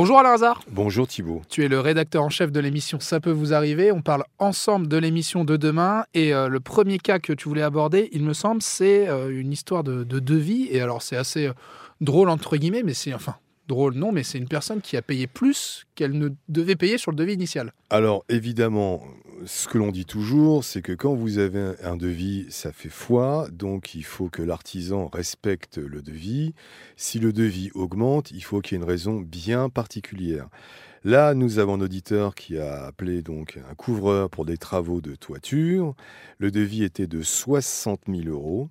[0.00, 0.62] Bonjour Alain Hazard.
[0.70, 1.42] Bonjour Thibault.
[1.50, 3.92] Tu es le rédacteur en chef de l'émission Ça peut vous arriver.
[3.92, 6.04] On parle ensemble de l'émission de demain.
[6.14, 9.52] Et euh, le premier cas que tu voulais aborder, il me semble, c'est euh, une
[9.52, 10.68] histoire de, de, devis.
[10.70, 11.52] Et alors, c'est assez euh,
[12.00, 13.36] drôle, entre guillemets, mais c'est enfin
[13.68, 17.10] drôle, non, mais c'est une personne qui a payé plus qu'elle ne devait payer sur
[17.10, 17.74] le devis initial.
[17.90, 19.02] Alors, évidemment,
[19.46, 23.48] ce que l'on dit toujours, c'est que quand vous avez un devis, ça fait foi,
[23.52, 26.54] donc il faut que l'artisan respecte le devis.
[26.96, 30.48] Si le devis augmente, il faut qu'il y ait une raison bien particulière.
[31.04, 35.14] Là, nous avons un auditeur qui a appelé donc un couvreur pour des travaux de
[35.14, 35.94] toiture.
[36.38, 38.68] Le devis était de 60 000 euros.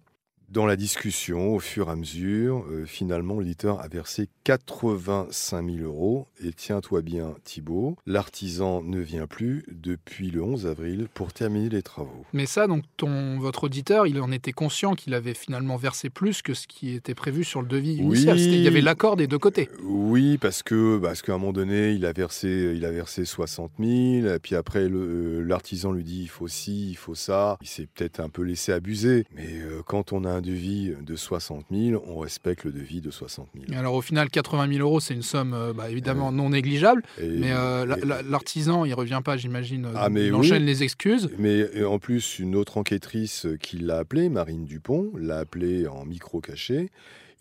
[0.52, 5.78] Dans la discussion, au fur et à mesure, euh, finalement, l'auditeur a versé 85 000
[5.84, 6.26] euros.
[6.44, 11.84] Et tiens-toi bien, Thibault, l'artisan ne vient plus depuis le 11 avril pour terminer les
[11.84, 12.26] travaux.
[12.34, 16.42] Mais ça, donc, ton, votre auditeur, il en était conscient qu'il avait finalement versé plus
[16.42, 18.36] que ce qui était prévu sur le devis initial.
[18.38, 18.44] Oui.
[18.46, 19.70] Il y avait l'accord des deux côtés.
[19.84, 23.72] Oui, parce que parce qu'à un moment donné, il a versé, il a versé 60
[23.80, 23.90] 000.
[24.34, 27.58] Et puis après, le- l'artisan lui dit il faut ci, il faut ça.
[27.62, 29.26] Il s'est peut-être un peu laissé abuser.
[29.36, 33.12] Mais euh, quand on a un devis de 60 000, on respecte le devis de
[33.12, 33.66] 60 000.
[33.72, 37.04] Et alors, au final, 80 000 euros, c'est une somme euh, bah, évidemment non négligeable.
[37.22, 37.86] Et- Mais euh,
[38.30, 39.86] l'artisan, il revient pas, j'imagine.
[39.86, 40.32] euh, Ah, il oui.
[40.32, 41.30] enchaîne les excuses.
[41.38, 46.40] Mais en plus, une autre enquêtrice qui l'a appelé, Marine Dupont, l'a appelé en micro
[46.40, 46.90] caché.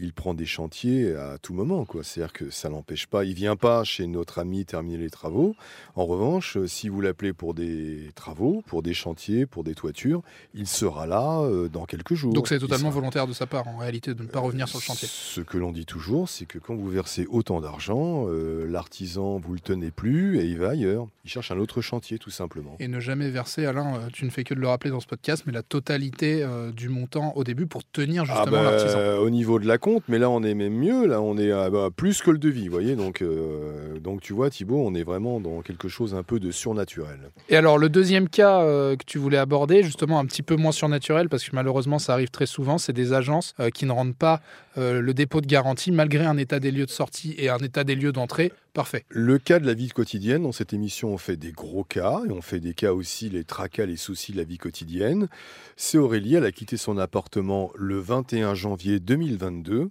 [0.00, 2.04] Il prend des chantiers à tout moment, quoi.
[2.04, 3.24] C'est-à-dire que ça l'empêche pas.
[3.24, 5.56] Il vient pas chez notre ami terminer les travaux.
[5.96, 10.22] En revanche, euh, si vous l'appelez pour des travaux, pour des chantiers, pour des toitures,
[10.54, 12.32] il sera là euh, dans quelques jours.
[12.32, 14.78] Donc c'est totalement sera- volontaire de sa part, en réalité, de ne pas revenir sur
[14.78, 15.08] le chantier.
[15.10, 19.54] Ce que l'on dit toujours, c'est que quand vous versez autant d'argent, euh, l'artisan, vous
[19.54, 21.08] le tenez plus et il va ailleurs.
[21.24, 22.76] Il cherche un autre chantier, tout simplement.
[22.78, 25.08] Et ne jamais verser, Alain, euh, tu ne fais que de le rappeler dans ce
[25.08, 29.18] podcast, mais la totalité euh, du montant au début pour tenir Ah justement bah, l'artisan.
[29.18, 29.76] Au niveau de la
[30.08, 32.66] mais là on est même mieux, là on est à bah, plus que le devis,
[32.66, 32.96] vous voyez.
[32.96, 36.50] Donc, euh, donc tu vois Thibaut, on est vraiment dans quelque chose un peu de
[36.50, 37.30] surnaturel.
[37.48, 40.72] Et alors, le deuxième cas euh, que tu voulais aborder, justement un petit peu moins
[40.72, 44.16] surnaturel, parce que malheureusement ça arrive très souvent, c'est des agences euh, qui ne rendent
[44.16, 44.40] pas
[44.80, 47.96] le dépôt de garantie malgré un état des lieux de sortie et un état des
[47.96, 48.52] lieux d'entrée.
[48.74, 49.04] Parfait.
[49.08, 52.30] Le cas de la vie quotidienne, dans cette émission on fait des gros cas, et
[52.30, 55.28] on fait des cas aussi, les tracas, les soucis de la vie quotidienne.
[55.76, 59.90] C'est Aurélie, elle a quitté son appartement le 21 janvier 2022.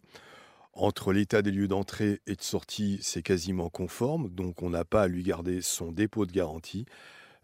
[0.73, 5.03] Entre l'état des lieux d'entrée et de sortie, c'est quasiment conforme, donc on n'a pas
[5.03, 6.85] à lui garder son dépôt de garantie.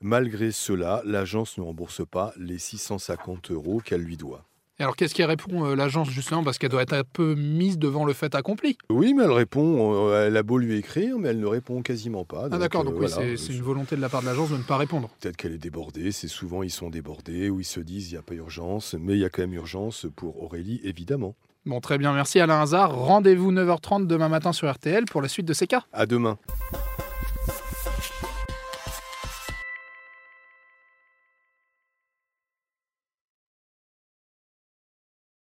[0.02, 4.46] Malgré cela, l'agence ne rembourse pas les 650 euros qu'elle lui doit.
[4.80, 6.44] Et alors, qu'est-ce qu'elle répond euh, l'agence justement?
[6.44, 8.76] Parce qu'elle doit être un peu mise devant le fait accompli.
[8.90, 12.26] Oui, mais elle répond, euh, elle a beau lui écrire, mais elle ne répond quasiment
[12.26, 12.48] pas.
[12.52, 13.38] Ah d'accord, euh, donc oui, voilà.
[13.38, 15.10] c'est une volonté de la part de l'agence de ne pas répondre.
[15.20, 18.20] Peut-être qu'elle est débordée, c'est souvent ils sont débordés, ou ils se disent il n'y
[18.20, 21.36] a pas urgence, mais il y a quand même urgence pour Aurélie, évidemment.
[21.68, 22.96] Bon, très bien, merci Alain Hazard.
[22.96, 25.84] Rendez-vous 9h30 demain matin sur RTL pour la suite de ces cas.
[25.94, 26.38] À demain.